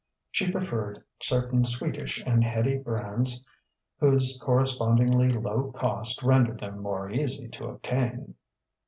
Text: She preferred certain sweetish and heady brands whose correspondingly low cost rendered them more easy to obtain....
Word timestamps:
She 0.31 0.51
preferred 0.51 1.03
certain 1.21 1.63
sweetish 1.63 2.23
and 2.25 2.43
heady 2.43 2.75
brands 2.79 3.45
whose 3.99 4.39
correspondingly 4.41 5.29
low 5.29 5.71
cost 5.73 6.23
rendered 6.23 6.59
them 6.59 6.79
more 6.79 7.11
easy 7.11 7.47
to 7.49 7.67
obtain.... 7.67 8.33